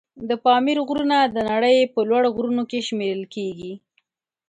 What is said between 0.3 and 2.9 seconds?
پامیر غرونه د نړۍ په لوړ غرونو کې